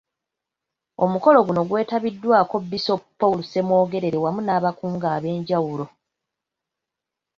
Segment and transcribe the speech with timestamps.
[1.03, 5.85] Omukolo guno gwetabiddwako Bisopu Paul Ssemwogerere wamu n’abakungu ab’enjawulo.